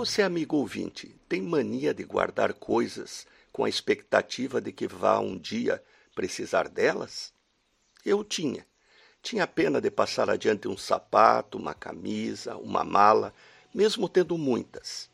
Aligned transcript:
Você, 0.00 0.22
amigo 0.22 0.56
ouvinte, 0.56 1.14
tem 1.28 1.42
mania 1.42 1.92
de 1.92 2.04
guardar 2.04 2.54
coisas 2.54 3.26
com 3.52 3.66
a 3.66 3.68
expectativa 3.68 4.58
de 4.58 4.72
que 4.72 4.86
vá 4.86 5.18
um 5.20 5.36
dia 5.36 5.84
precisar 6.14 6.70
delas? 6.70 7.34
Eu 8.02 8.24
tinha. 8.24 8.66
Tinha 9.20 9.46
pena 9.46 9.78
de 9.78 9.90
passar 9.90 10.30
adiante 10.30 10.66
um 10.66 10.74
sapato, 10.74 11.58
uma 11.58 11.74
camisa, 11.74 12.56
uma 12.56 12.82
mala, 12.82 13.34
mesmo 13.74 14.08
tendo 14.08 14.38
muitas. 14.38 15.10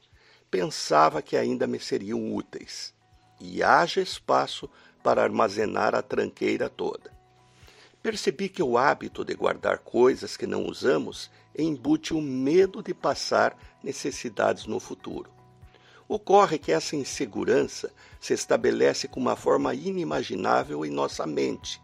Pensava 0.49 1.21
que 1.21 1.37
ainda 1.37 1.67
me 1.67 1.81
seriam 1.81 2.33
úteis. 2.33 2.95
E 3.41 3.65
haja 3.65 4.01
espaço 4.01 4.71
para 5.03 5.21
armazenar 5.21 5.97
a 5.97 6.01
tranqueira 6.01 6.69
toda. 6.69 7.16
Percebi 8.07 8.49
que 8.49 8.63
o 8.63 8.79
hábito 8.79 9.25
de 9.25 9.35
guardar 9.35 9.79
coisas 9.79 10.37
que 10.37 10.47
não 10.47 10.65
usamos 10.67 11.29
embute 11.59 12.15
o 12.15 12.23
medo 12.23 12.81
de 12.81 12.95
passar 12.95 13.59
necessidades 13.83 14.65
no 14.65 14.79
futuro. 14.79 15.29
Ocorre 16.07 16.57
que 16.57 16.71
essa 16.71 16.95
insegurança 16.95 17.93
se 18.21 18.33
estabelece 18.33 19.09
com 19.09 19.19
uma 19.19 19.35
forma 19.35 19.75
inimaginável 19.75 20.87
em 20.87 20.91
nossa 20.93 21.27
mente 21.27 21.83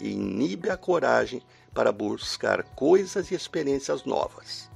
e 0.00 0.12
inibe 0.12 0.70
a 0.70 0.76
coragem 0.76 1.42
para 1.74 1.90
buscar 1.90 2.62
coisas 2.62 3.32
e 3.32 3.34
experiências 3.34 4.04
novas. 4.04 4.70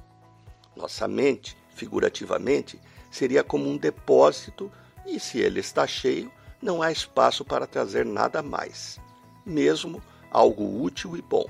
Nossa 0.75 1.07
mente, 1.07 1.55
figurativamente, 1.73 2.77
seria 3.09 3.45
como 3.45 3.65
um 3.65 3.77
depósito 3.77 4.69
e, 5.05 5.21
se 5.21 5.39
ele 5.39 5.61
está 5.61 5.87
cheio, 5.87 6.29
não 6.61 6.81
há 6.81 6.91
espaço 6.91 7.45
para 7.45 7.65
trazer 7.65 8.05
nada 8.05 8.41
mais, 8.41 8.99
mesmo 9.45 10.03
algo 10.31 10.81
útil 10.81 11.17
e 11.17 11.21
bom. 11.21 11.45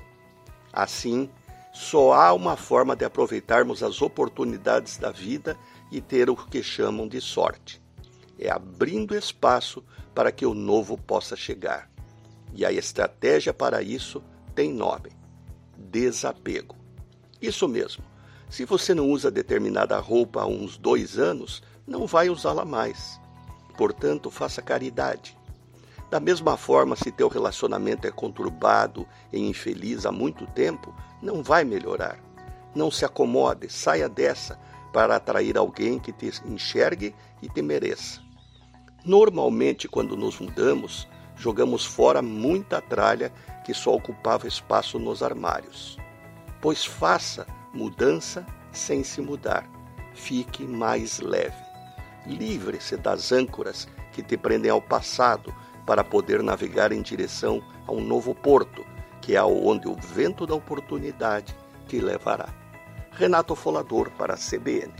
Assim, 0.72 1.30
só 1.72 2.12
há 2.12 2.32
uma 2.32 2.56
forma 2.56 2.94
de 2.94 3.04
aproveitarmos 3.04 3.82
as 3.82 4.02
oportunidades 4.02 4.98
da 4.98 5.10
vida 5.10 5.56
e 5.90 6.00
ter 6.00 6.28
o 6.28 6.36
que 6.36 6.62
chamam 6.62 7.08
de 7.08 7.20
sorte. 7.20 7.80
É 8.38 8.50
abrindo 8.50 9.16
espaço 9.16 9.82
para 10.14 10.32
que 10.32 10.44
o 10.44 10.52
novo 10.52 10.98
possa 10.98 11.36
chegar. 11.36 11.88
E 12.54 12.66
a 12.66 12.72
estratégia 12.72 13.54
para 13.54 13.82
isso 13.82 14.22
tem 14.54 14.72
nome: 14.72 15.12
desapego. 15.76 16.76
Isso 17.40 17.66
mesmo. 17.68 18.04
Se 18.50 18.64
você 18.66 18.94
não 18.94 19.08
usa 19.08 19.30
determinada 19.30 19.98
roupa 19.98 20.42
há 20.42 20.46
uns 20.46 20.76
dois 20.76 21.18
anos, 21.18 21.62
não 21.86 22.06
vai 22.06 22.28
usá-la 22.28 22.64
mais. 22.64 23.18
Portanto, 23.78 24.30
faça 24.30 24.60
caridade. 24.60 25.36
Da 26.12 26.20
mesma 26.20 26.58
forma, 26.58 26.94
se 26.94 27.10
teu 27.10 27.26
relacionamento 27.26 28.06
é 28.06 28.10
conturbado 28.10 29.08
e 29.32 29.38
infeliz 29.40 30.04
há 30.04 30.12
muito 30.12 30.46
tempo, 30.48 30.94
não 31.22 31.42
vai 31.42 31.64
melhorar. 31.64 32.18
Não 32.74 32.90
se 32.90 33.02
acomode, 33.06 33.72
saia 33.72 34.10
dessa 34.10 34.60
para 34.92 35.16
atrair 35.16 35.56
alguém 35.56 35.98
que 35.98 36.12
te 36.12 36.30
enxergue 36.44 37.14
e 37.40 37.48
te 37.48 37.62
mereça. 37.62 38.20
Normalmente, 39.02 39.88
quando 39.88 40.14
nos 40.14 40.38
mudamos, 40.38 41.08
jogamos 41.34 41.86
fora 41.86 42.20
muita 42.20 42.78
tralha 42.82 43.32
que 43.64 43.72
só 43.72 43.94
ocupava 43.94 44.46
espaço 44.46 44.98
nos 44.98 45.22
armários. 45.22 45.96
Pois 46.60 46.84
faça 46.84 47.46
mudança 47.72 48.46
sem 48.70 49.02
se 49.02 49.22
mudar. 49.22 49.66
Fique 50.12 50.64
mais 50.64 51.20
leve. 51.20 51.56
Livre-se 52.26 52.98
das 52.98 53.32
âncoras 53.32 53.88
que 54.12 54.22
te 54.22 54.36
prendem 54.36 54.70
ao 54.70 54.82
passado 54.82 55.54
para 55.86 56.04
poder 56.04 56.42
navegar 56.42 56.92
em 56.92 57.02
direção 57.02 57.62
a 57.86 57.92
um 57.92 58.00
novo 58.00 58.34
porto, 58.34 58.84
que 59.20 59.36
é 59.36 59.42
onde 59.42 59.88
o 59.88 59.94
vento 59.96 60.46
da 60.46 60.54
oportunidade 60.54 61.54
te 61.86 62.00
levará. 62.00 62.48
Renato 63.12 63.54
Folador 63.54 64.10
para 64.12 64.34
a 64.34 64.38
CBN. 64.38 64.92